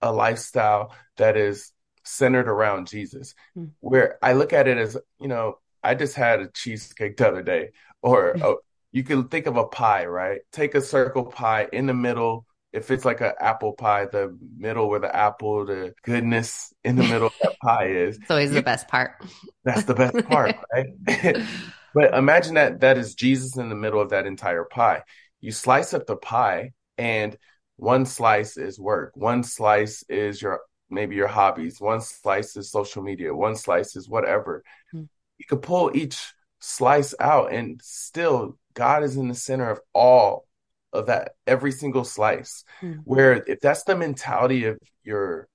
[0.00, 1.72] a lifestyle that is
[2.05, 3.35] centered around Jesus.
[3.57, 3.70] Mm.
[3.81, 7.42] Where I look at it as, you know, I just had a cheesecake the other
[7.42, 7.70] day,
[8.02, 8.57] or mm.
[8.92, 10.40] you can think of a pie, right?
[10.52, 12.46] Take a circle pie in the middle.
[12.72, 17.02] If it's like an apple pie, the middle where the apple, the goodness in the
[17.02, 18.16] middle of that pie is.
[18.18, 19.22] It's always the best part.
[19.64, 20.87] That's the best part, right?
[21.94, 25.02] but imagine that that is Jesus in the middle of that entire pie.
[25.40, 27.37] You slice up the pie and
[27.76, 33.02] one slice is work one slice is your maybe your hobbies one slice is social
[33.02, 34.62] media one slice is whatever
[34.94, 35.08] mm.
[35.38, 40.46] you could pull each slice out and still god is in the center of all
[40.92, 42.98] of that every single slice mm.
[43.05, 45.48] where if that's the mentality of your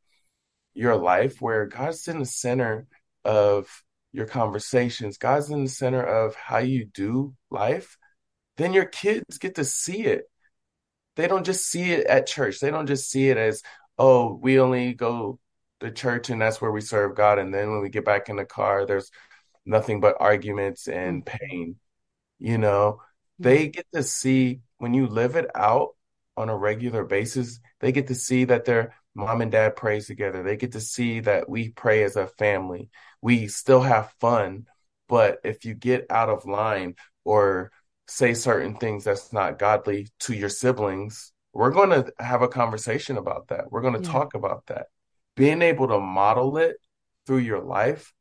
[0.74, 2.88] your life where god's in the center
[3.24, 7.98] of your conversations god's in the center of how you do life
[8.58, 10.26] then your kids get to see it
[11.18, 12.60] they don't just see it at church.
[12.60, 13.64] They don't just see it as,
[13.98, 15.40] oh, we only go
[15.80, 17.40] to church and that's where we serve God.
[17.40, 19.12] And then when we get back in the car, there's
[19.66, 21.38] nothing but arguments and mm-hmm.
[21.38, 21.76] pain.
[22.40, 23.02] You know,
[23.40, 23.72] they mm-hmm.
[23.72, 25.90] get to see when you live it out
[26.36, 30.44] on a regular basis, they get to see that their mom and dad prays together.
[30.44, 32.90] They get to see that we pray as a family.
[33.22, 34.68] We still have fun.
[35.10, 37.72] But if you get out of line or
[38.08, 43.18] say certain things that's not godly to your siblings, we're going to have a conversation
[43.18, 43.72] about that.
[43.72, 44.12] We're going to yeah.
[44.12, 44.88] talk about that.
[45.36, 46.78] Being able to model it
[47.26, 48.14] through your life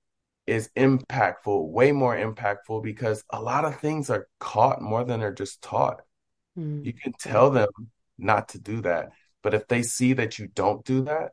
[0.47, 5.33] is impactful, way more impactful because a lot of things are caught more than they're
[5.33, 6.01] just taught.
[6.59, 6.85] Mm.
[6.85, 7.69] You can tell them
[8.19, 9.11] not to do that.
[9.43, 11.33] But if they see that you don't do that,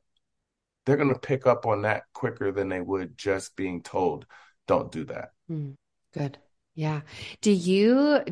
[0.85, 4.25] they're going to pick up on that quicker than they would just being told,
[4.67, 5.29] don't do that.
[5.49, 5.75] Mm.
[6.13, 6.37] Good.
[6.75, 7.01] Yeah.
[7.41, 8.23] Do you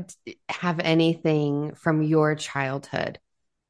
[0.49, 3.19] have anything from your childhood?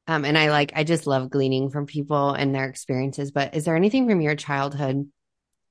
[0.06, 3.64] Um, and I like, I just love gleaning from people and their experiences, but is
[3.64, 5.08] there anything from your childhood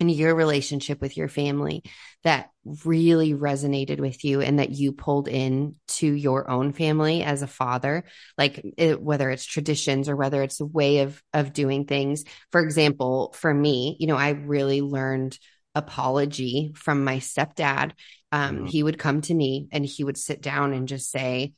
[0.01, 1.83] and your relationship with your family
[2.23, 2.49] that
[2.83, 7.47] really resonated with you and that you pulled in to your own family as a
[7.47, 8.03] father
[8.37, 12.61] like it, whether it's traditions or whether it's a way of of doing things for
[12.61, 15.37] example for me you know i really learned
[15.73, 17.93] apology from my stepdad
[18.31, 18.65] um, mm-hmm.
[18.65, 21.53] he would come to me and he would sit down and just say,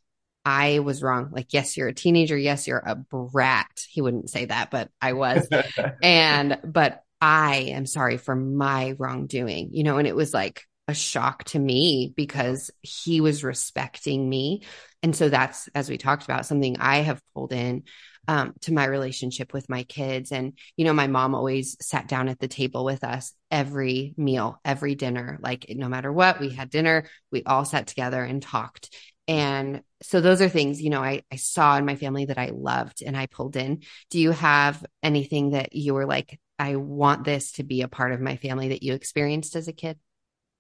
[0.46, 1.30] I was wrong.
[1.32, 2.38] Like, yes, you're a teenager.
[2.38, 3.86] Yes, you're a brat.
[3.90, 5.48] He wouldn't say that, but I was.
[6.04, 10.94] and, but I am sorry for my wrongdoing, you know, and it was like a
[10.94, 14.64] shock to me because he was respecting me.
[15.02, 17.84] And so that's, as we talked about, something I have pulled in
[18.28, 20.34] um, to my relationship with my kids.
[20.34, 24.60] And, you know, my mom always sat down at the table with us every meal,
[24.66, 25.40] every dinner.
[25.42, 28.94] Like, no matter what, we had dinner, we all sat together and talked.
[29.30, 32.52] And so those are things, you know, I, I saw in my family that I
[32.54, 33.84] loved and I pulled in.
[34.10, 38.12] Do you have anything that you were like, I want this to be a part
[38.12, 39.98] of my family that you experienced as a kid?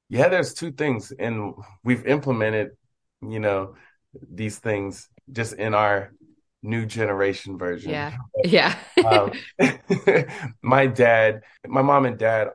[0.10, 1.12] Yeah, there's two things.
[1.12, 1.54] And
[1.84, 2.72] we've implemented,
[3.22, 3.76] you know,
[4.32, 6.14] these things just in our
[6.62, 7.92] new generation version.
[7.92, 8.16] Yeah.
[8.44, 8.78] Yeah.
[9.06, 9.32] um,
[10.62, 12.50] my dad, my mom and dad,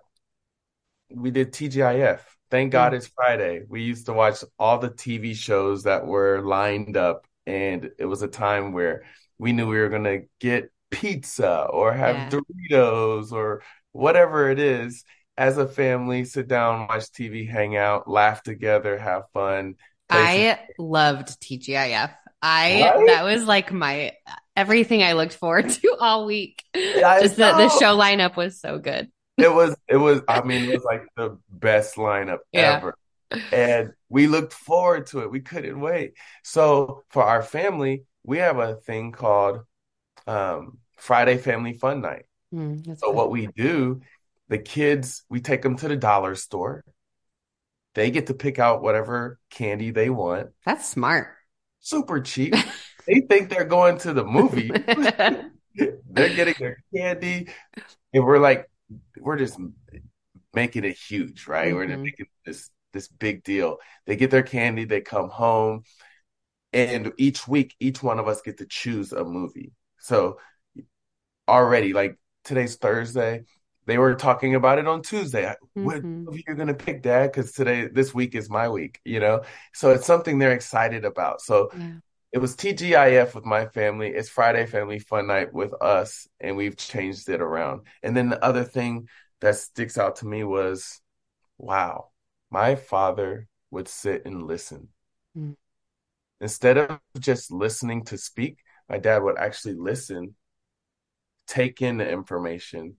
[1.11, 2.21] we did TGIF.
[2.51, 3.63] Thank God it's Friday.
[3.69, 8.23] We used to watch all the TV shows that were lined up, and it was
[8.23, 9.05] a time where
[9.39, 12.31] we knew we were going to get pizza or have yeah.
[12.31, 15.05] Doritos or whatever it is
[15.37, 19.77] as a family, sit down, watch TV, hang out, laugh together, have fun.
[20.11, 22.13] I some- loved TGIF.
[22.41, 23.07] I right?
[23.07, 24.13] that was like my
[24.57, 26.63] everything I looked forward to all week.
[26.75, 29.11] Just the, the show lineup was so good.
[29.37, 32.77] It was it was I mean it was like the best lineup yeah.
[32.77, 32.95] ever.
[33.53, 35.31] And we looked forward to it.
[35.31, 36.15] We couldn't wait.
[36.43, 39.61] So for our family, we have a thing called
[40.29, 42.27] um, Friday Family Fun Night.
[42.55, 43.17] Mm, so good.
[43.17, 44.01] what we do,
[44.49, 46.85] the kids, we take them to the dollar store.
[47.95, 50.51] They get to pick out whatever candy they want.
[50.65, 51.29] That's smart
[51.81, 52.55] super cheap.
[53.07, 54.71] they think they're going to the movie.
[55.75, 57.49] they're getting their candy,
[58.13, 58.69] and we're like,
[59.19, 59.59] we're just
[60.55, 61.69] making it huge, right?
[61.69, 61.77] Mm-hmm.
[61.77, 63.79] We're making this this big deal.
[64.07, 65.83] They get their candy, they come home,
[66.73, 69.73] and each week, each one of us get to choose a movie.
[69.99, 70.39] So
[71.47, 73.45] already, like today's Thursday,
[73.87, 75.45] they were talking about it on Tuesday.
[75.45, 75.85] Mm-hmm.
[75.85, 77.33] What movie you're gonna pick, Dad?
[77.33, 79.43] Because today, this week is my week, you know.
[79.73, 81.41] So it's something they're excited about.
[81.41, 81.95] So yeah.
[82.33, 84.09] it was TGIF with my family.
[84.09, 87.87] It's Friday Family Fun Night with us, and we've changed it around.
[88.03, 89.09] And then the other thing
[89.41, 91.01] that sticks out to me was,
[91.57, 92.11] wow,
[92.51, 94.89] my father would sit and listen
[95.37, 95.55] mm.
[96.41, 98.59] instead of just listening to speak.
[98.89, 100.35] My dad would actually listen,
[101.47, 102.97] take in the information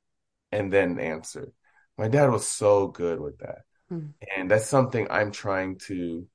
[0.51, 1.51] and then answer.
[1.97, 3.59] My dad was so good with that.
[3.91, 4.13] Mm.
[4.35, 6.27] And that's something I'm trying to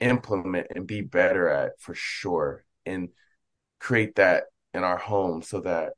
[0.00, 3.10] implement and be better at for sure and
[3.78, 5.92] create that in our home so that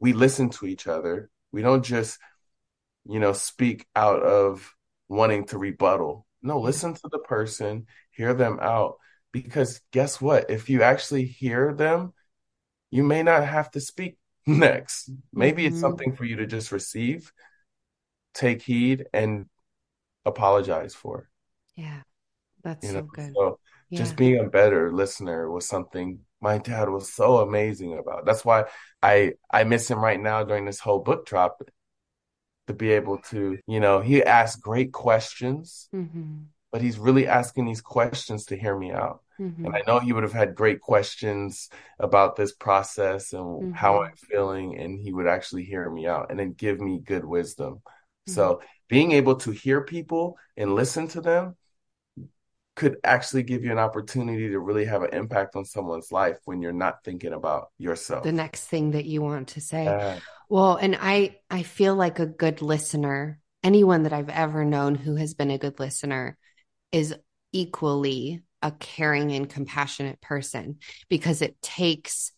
[0.00, 1.30] we listen to each other.
[1.52, 2.18] We don't just,
[3.08, 4.74] you know, speak out of
[5.08, 6.26] wanting to rebuttal.
[6.42, 8.96] No, listen to the person, hear them out.
[9.42, 10.50] Because guess what?
[10.50, 12.12] If you actually hear them,
[12.90, 15.10] you may not have to speak next.
[15.32, 15.74] Maybe mm-hmm.
[15.74, 17.32] it's something for you to just receive,
[18.34, 19.46] take heed, and
[20.24, 21.28] apologize for.
[21.74, 22.02] Yeah,
[22.62, 23.06] that's you so know?
[23.12, 23.32] good.
[23.34, 23.58] So
[23.90, 23.98] yeah.
[23.98, 28.24] just being a better listener was something my dad was so amazing about.
[28.24, 28.64] That's why
[29.02, 31.60] I I miss him right now during this whole book drop
[32.66, 36.44] to be able to, you know, he asked great questions, mm-hmm.
[36.72, 39.22] but he's really asking these questions to hear me out.
[39.40, 39.66] Mm-hmm.
[39.66, 41.68] And I know he would have had great questions
[41.98, 43.72] about this process and mm-hmm.
[43.72, 47.24] how I'm feeling, and he would actually hear me out and then give me good
[47.24, 47.74] wisdom.
[47.74, 48.32] Mm-hmm.
[48.32, 51.56] So being able to hear people and listen to them
[52.76, 56.60] could actually give you an opportunity to really have an impact on someone's life when
[56.60, 58.22] you're not thinking about yourself.
[58.22, 59.84] The next thing that you want to say.
[59.84, 60.18] Yeah.
[60.48, 65.16] Well, and I I feel like a good listener, anyone that I've ever known who
[65.16, 66.36] has been a good listener
[66.92, 67.14] is
[67.52, 72.32] equally a caring and compassionate person because it takes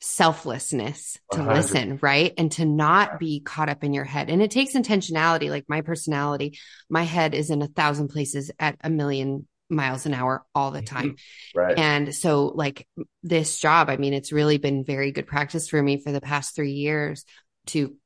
[0.00, 1.56] selflessness to 100.
[1.56, 2.34] listen, right?
[2.36, 4.28] And to not be caught up in your head.
[4.28, 6.58] And it takes intentionality, like my personality.
[6.90, 10.82] My head is in a thousand places at a million miles an hour all the
[10.82, 10.94] mm-hmm.
[10.94, 11.16] time.
[11.54, 11.78] Right.
[11.78, 12.86] And so like
[13.22, 16.54] this job, I mean, it's really been very good practice for me for the past
[16.54, 17.24] 3 years
[17.68, 17.96] to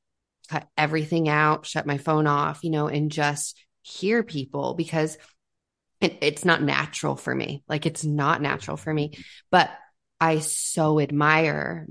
[0.47, 5.17] cut everything out, shut my phone off, you know, and just hear people because
[6.01, 7.63] it, it's not natural for me.
[7.67, 9.17] Like it's not natural for me,
[9.51, 9.69] but
[10.19, 11.87] I so admire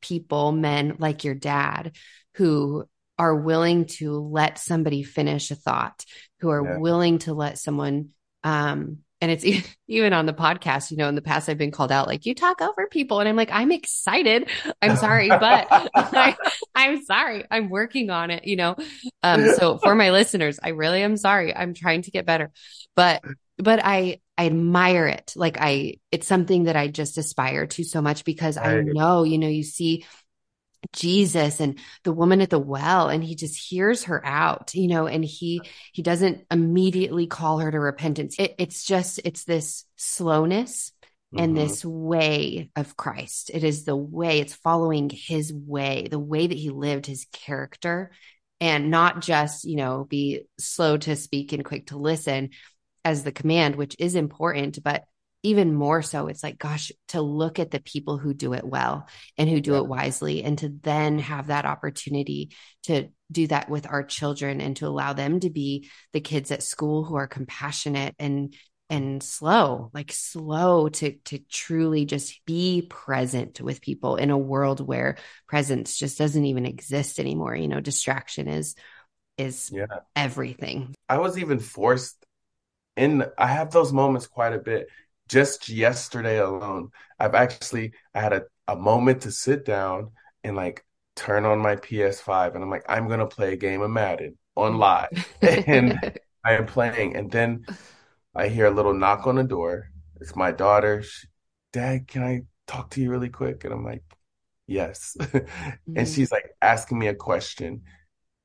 [0.00, 1.96] people, men like your dad,
[2.34, 2.84] who
[3.18, 6.04] are willing to let somebody finish a thought,
[6.40, 6.78] who are yeah.
[6.78, 8.10] willing to let someone
[8.42, 9.44] um, and it's
[9.88, 12.34] even on the podcast, you know, in the past, I've been called out like, you
[12.34, 13.20] talk over people.
[13.20, 14.50] And I'm like, I'm excited.
[14.82, 16.36] I'm sorry, but I,
[16.76, 17.44] am sorry.
[17.50, 18.76] I'm working on it, you know?
[19.22, 21.56] Um, so for my listeners, I really am sorry.
[21.56, 22.52] I'm trying to get better,
[22.94, 23.22] but,
[23.58, 25.32] but I, I admire it.
[25.36, 29.38] Like I, it's something that I just aspire to so much because I know, you
[29.38, 30.04] know, you see
[30.92, 35.06] Jesus and the woman at the well and he just hears her out, you know,
[35.06, 38.36] and he he doesn't immediately call her to repentance.
[38.38, 40.92] It, it's just it's this slowness
[41.36, 41.66] and mm-hmm.
[41.66, 43.50] this way of Christ.
[43.52, 48.10] It is the way, it's following his way, the way that he lived his character
[48.60, 52.50] and not just, you know, be slow to speak and quick to listen.
[53.04, 55.04] As the command, which is important, but
[55.44, 59.06] even more so, it's like, gosh, to look at the people who do it well
[59.36, 62.50] and who do it wisely, and to then have that opportunity
[62.84, 66.62] to do that with our children and to allow them to be the kids at
[66.62, 68.54] school who are compassionate and
[68.90, 74.86] and slow like slow to to truly just be present with people in a world
[74.86, 75.16] where
[75.48, 77.54] presence just doesn't even exist anymore.
[77.54, 78.74] You know distraction is
[79.36, 79.86] is yeah.
[80.14, 80.94] everything.
[81.08, 82.23] I was even forced
[82.96, 84.88] in i have those moments quite a bit
[85.28, 90.10] just yesterday alone i've actually i had a, a moment to sit down
[90.42, 90.84] and like
[91.16, 94.78] turn on my ps5 and i'm like i'm gonna play a game of madden on
[94.78, 95.08] live
[95.42, 97.64] and i am playing and then
[98.34, 99.90] I hear a little knock on the door.
[100.20, 101.02] It's my daughter.
[101.02, 101.28] She,
[101.72, 103.64] Dad, can I talk to you really quick?
[103.64, 104.02] And I'm like,
[104.66, 105.16] yes.
[105.20, 105.96] mm-hmm.
[105.96, 107.82] And she's like asking me a question.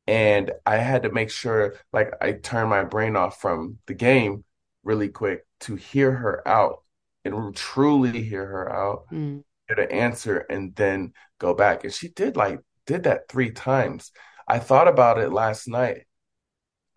[0.09, 4.43] And I had to make sure, like, I turned my brain off from the game
[4.83, 6.81] really quick to hear her out
[7.23, 9.43] and truly hear her out, mm.
[9.67, 11.83] get an answer, and then go back.
[11.83, 14.11] And she did like, did that three times.
[14.47, 16.07] I thought about it last night.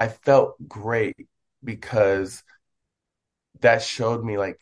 [0.01, 1.29] I felt great
[1.63, 2.43] because
[3.61, 4.59] that showed me like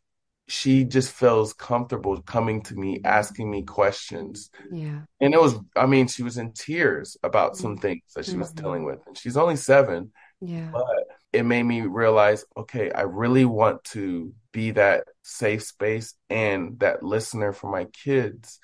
[0.50, 5.86] she just feels comfortable coming to me asking me questions yeah and it was i
[5.86, 7.82] mean she was in tears about some mm-hmm.
[7.82, 8.64] things that she was mm-hmm.
[8.64, 10.84] dealing with and she's only seven yeah but
[11.32, 17.02] it made me realize okay i really want to be that safe space and that
[17.02, 18.58] listener for my kids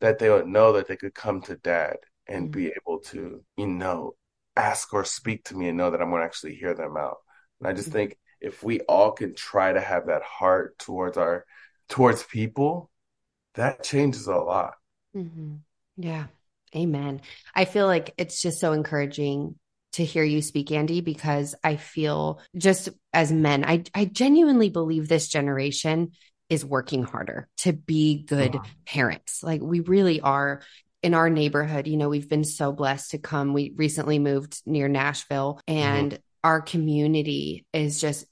[0.00, 1.96] that they would know that they could come to dad
[2.28, 2.60] and mm-hmm.
[2.60, 4.14] be able to you know
[4.56, 7.16] ask or speak to me and know that i'm going to actually hear them out
[7.58, 7.98] and i just mm-hmm.
[7.98, 11.44] think if we all can try to have that heart towards our
[11.88, 12.90] towards people,
[13.54, 14.74] that changes a lot.
[15.16, 15.56] Mm-hmm.
[15.96, 16.26] Yeah.
[16.76, 17.20] Amen.
[17.54, 19.54] I feel like it's just so encouraging
[19.92, 25.08] to hear you speak, Andy, because I feel just as men, I, I genuinely believe
[25.08, 26.12] this generation
[26.50, 29.42] is working harder to be good parents.
[29.42, 30.62] Like we really are
[31.02, 31.86] in our neighborhood.
[31.86, 33.52] You know, we've been so blessed to come.
[33.52, 36.22] We recently moved near Nashville and mm-hmm.
[36.42, 38.26] our community is just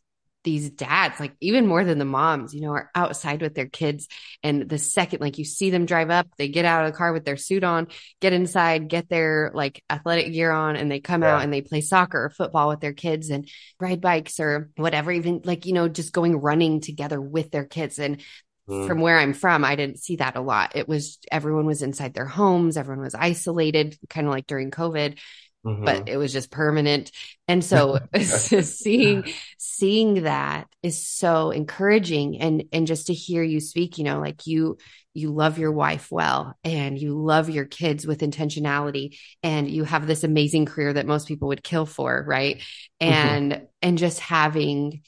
[0.45, 4.09] these dads, like even more than the moms, you know, are outside with their kids.
[4.43, 7.13] And the second, like you see them drive up, they get out of the car
[7.13, 7.89] with their suit on,
[8.21, 11.37] get inside, get their like athletic gear on, and they come yeah.
[11.37, 15.13] out and they play soccer or football with their kids and ride bikes or whatever,
[15.13, 17.99] even like, you know, just going running together with their kids.
[17.99, 18.21] And
[18.69, 18.87] mm.
[18.87, 20.75] from where I'm from, I didn't see that a lot.
[20.75, 25.19] It was everyone was inside their homes, everyone was isolated, kind of like during COVID.
[25.65, 25.85] Mm-hmm.
[25.85, 27.13] but it was just permanent.
[27.47, 33.97] And so seeing seeing that is so encouraging and and just to hear you speak,
[33.97, 34.79] you know, like you
[35.15, 40.07] you love your wife well and you love your kids with intentionality and you have
[40.07, 42.57] this amazing career that most people would kill for, right?
[43.01, 43.13] Mm-hmm.
[43.13, 43.65] And mm-hmm.
[43.83, 45.03] and just having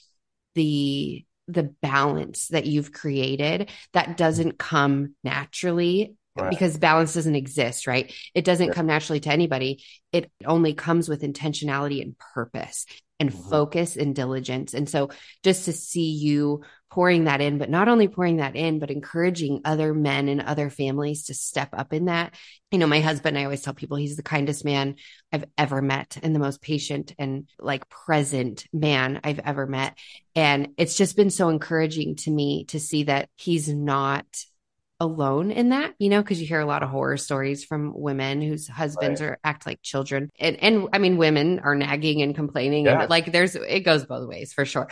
[0.53, 6.49] the the balance that you've created that doesn't come naturally Right.
[6.49, 8.13] because balance doesn't exist, right?
[8.33, 8.73] It doesn't yeah.
[8.73, 9.83] come naturally to anybody.
[10.11, 12.85] It only comes with intentionality and purpose
[13.19, 13.49] and mm-hmm.
[13.49, 14.73] focus and diligence.
[14.73, 15.09] And so
[15.43, 19.61] just to see you pouring that in, but not only pouring that in, but encouraging
[19.65, 22.33] other men and other families to step up in that.
[22.71, 24.95] You know, my husband, I always tell people he's the kindest man
[25.31, 29.97] I've ever met and the most patient and like present man I've ever met.
[30.35, 34.25] And it's just been so encouraging to me to see that he's not
[34.99, 38.41] alone in that, you know, because you hear a lot of horror stories from women
[38.41, 39.31] whose husbands right.
[39.31, 40.29] are act like children.
[40.39, 43.01] And and I mean women are nagging and complaining yeah.
[43.01, 44.87] and like there's it goes both ways for sure.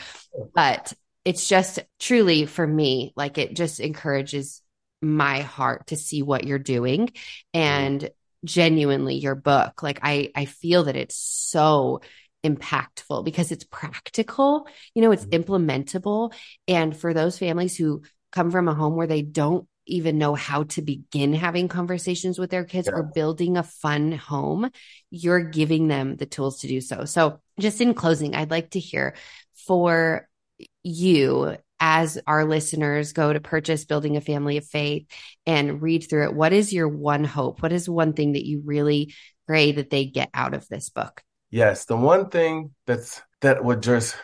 [0.53, 0.93] But
[1.23, 4.61] it's just truly for me, like it just encourages
[5.01, 7.09] my heart to see what you're doing
[7.53, 8.09] and mm.
[8.43, 9.83] genuinely your book.
[9.83, 12.01] Like I I feel that it's so
[12.43, 15.43] impactful because it's practical, you know, it's mm.
[15.43, 16.33] implementable.
[16.67, 18.01] And for those families who
[18.33, 22.49] come from a home where they don't even know how to begin having conversations with
[22.49, 22.93] their kids yeah.
[22.93, 24.69] or building a fun home,
[25.09, 27.05] you're giving them the tools to do so.
[27.05, 29.15] So, just in closing, I'd like to hear
[29.67, 30.27] for
[30.83, 35.05] you as our listeners go to purchase Building a Family of Faith
[35.45, 37.61] and read through it, what is your one hope?
[37.61, 39.13] What is one thing that you really
[39.47, 41.21] pray that they get out of this book?
[41.51, 44.15] Yes, the one thing that's that would just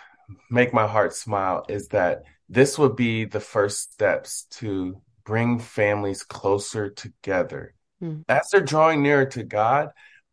[0.49, 6.24] make my heart smile is that this would be the first steps to bring families
[6.24, 8.24] closer together mm.
[8.28, 9.90] as they're drawing nearer to God,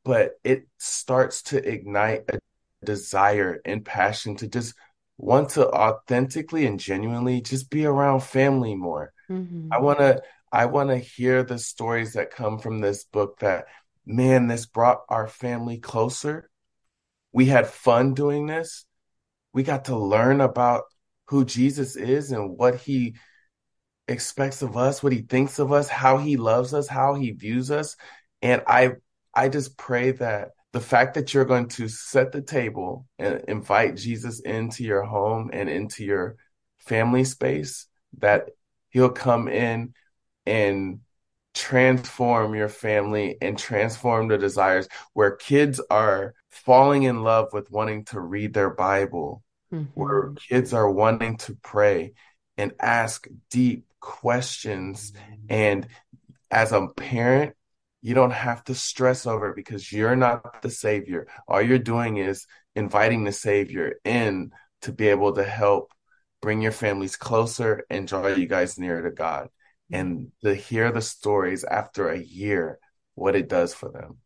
[0.06, 2.38] but it starts to ignite a
[2.82, 4.72] desire and passion to just
[5.18, 9.12] want to authentically and genuinely just be around family more.
[9.28, 9.68] Mm-hmm.
[9.70, 13.66] I want to I want to hear the stories that come from this book that
[14.06, 16.48] man this brought our family closer.
[17.34, 18.86] We had fun doing this.
[19.52, 20.84] we got to learn about
[21.26, 23.16] who Jesus is and what he
[24.08, 27.70] expects of us, what he thinks of us, how he loves us, how he views
[27.70, 27.96] us.
[28.42, 28.92] And I
[29.34, 33.96] I just pray that the fact that you're going to set the table and invite
[33.96, 36.36] Jesus into your home and into your
[36.78, 37.86] family space,
[38.18, 38.50] that
[38.90, 39.94] he'll come in
[40.44, 41.00] and
[41.54, 48.04] transform your family and transform the desires where kids are falling in love with wanting
[48.04, 49.42] to read their Bible,
[49.72, 49.84] mm-hmm.
[49.94, 52.12] where kids are wanting to pray
[52.58, 55.12] and ask deep questions.
[55.48, 55.88] And
[56.50, 57.54] as a parent,
[58.02, 61.26] you don't have to stress over it because you're not the savior.
[61.48, 62.46] All you're doing is
[62.76, 64.52] inviting the savior in
[64.82, 65.92] to be able to help
[66.40, 69.48] bring your families closer and draw you guys nearer to God.
[69.90, 72.78] And to hear the stories after a year,
[73.14, 74.18] what it does for them.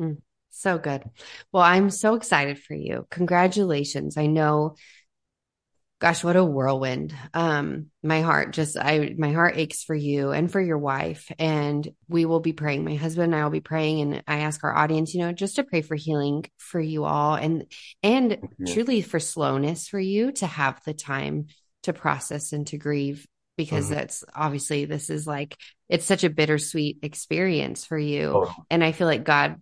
[0.00, 0.14] Mm-hmm.
[0.50, 1.04] So good.
[1.52, 3.06] Well, I'm so excited for you.
[3.10, 4.16] Congratulations.
[4.16, 4.74] I know
[6.00, 10.50] gosh what a whirlwind um my heart just i my heart aches for you and
[10.50, 14.00] for your wife and we will be praying my husband and i will be praying
[14.00, 17.34] and i ask our audience you know just to pray for healing for you all
[17.34, 17.66] and
[18.02, 21.46] and truly for slowness for you to have the time
[21.82, 23.26] to process and to grieve
[23.56, 23.94] because mm-hmm.
[23.94, 25.54] that's obviously this is like
[25.88, 28.54] it's such a bittersweet experience for you oh.
[28.70, 29.60] and i feel like god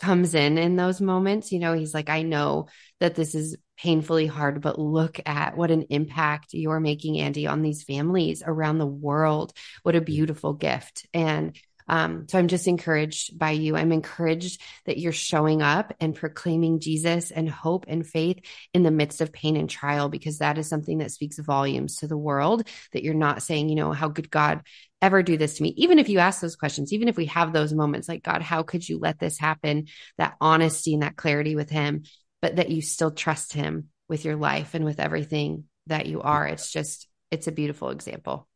[0.00, 2.66] comes in in those moments you know he's like i know
[3.00, 7.62] that this is painfully hard, but look at what an impact you're making, Andy, on
[7.62, 9.52] these families around the world.
[9.82, 11.06] What a beautiful gift.
[11.12, 11.56] And
[11.86, 13.76] um, so I'm just encouraged by you.
[13.76, 18.40] I'm encouraged that you're showing up and proclaiming Jesus and hope and faith
[18.72, 22.06] in the midst of pain and trial, because that is something that speaks volumes to
[22.06, 22.66] the world.
[22.92, 24.62] That you're not saying, you know, how could God
[25.02, 25.74] ever do this to me?
[25.76, 28.62] Even if you ask those questions, even if we have those moments like, God, how
[28.62, 29.88] could you let this happen?
[30.16, 32.04] That honesty and that clarity with Him
[32.44, 36.46] but that you still trust him with your life and with everything that you are.
[36.46, 38.46] It's just, it's a beautiful example.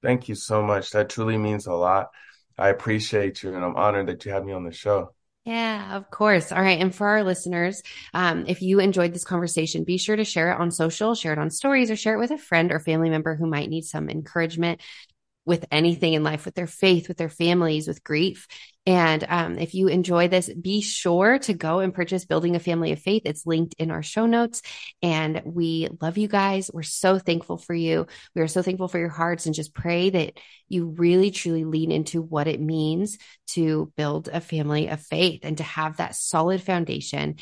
[0.00, 0.92] Thank you so much.
[0.92, 2.10] That truly means a lot.
[2.56, 5.12] I appreciate you and I'm honored that you had me on the show.
[5.44, 6.52] Yeah, of course.
[6.52, 6.80] All right.
[6.80, 7.82] And for our listeners,
[8.14, 11.38] um, if you enjoyed this conversation, be sure to share it on social, share it
[11.40, 14.08] on stories, or share it with a friend or family member who might need some
[14.08, 14.80] encouragement
[15.44, 18.46] with anything in life, with their faith, with their families, with grief.
[18.86, 22.92] And um, if you enjoy this, be sure to go and purchase Building a Family
[22.92, 23.22] of Faith.
[23.24, 24.62] It's linked in our show notes.
[25.02, 26.70] And we love you guys.
[26.72, 28.06] We're so thankful for you.
[28.34, 30.38] We are so thankful for your hearts and just pray that
[30.68, 33.18] you really, truly lean into what it means
[33.48, 37.36] to build a family of faith and to have that solid foundation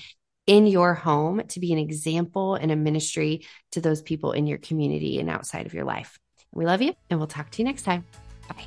[0.46, 4.58] in your home to be an example and a ministry to those people in your
[4.58, 6.18] community and outside of your life.
[6.52, 8.04] We love you, and we'll talk to you next time.
[8.48, 8.66] Bye.